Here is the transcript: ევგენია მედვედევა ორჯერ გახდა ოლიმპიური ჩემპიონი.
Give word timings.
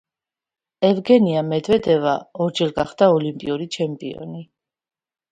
ევგენია 0.87 1.43
მედვედევა 1.49 2.13
ორჯერ 2.45 2.71
გახდა 2.79 3.09
ოლიმპიური 3.17 3.67
ჩემპიონი. 3.77 4.41